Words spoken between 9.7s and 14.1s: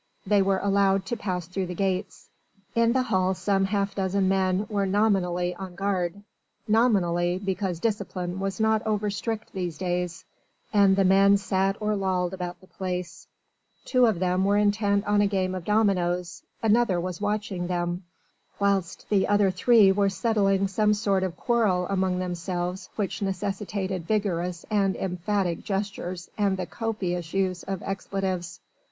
days, and the men sat or lolled about the place; two